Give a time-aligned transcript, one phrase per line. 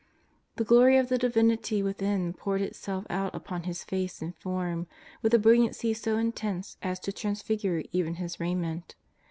[0.55, 4.87] The glory of the Divinity within poured Itself out upon His Face and Form
[5.21, 8.95] with a brilliancy so intense as to transfigure even His rai ment.